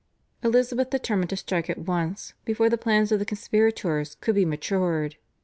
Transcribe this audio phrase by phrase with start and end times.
[0.41, 5.17] Elizabeth determined to strike at once before the plans of the conspirators could be matured.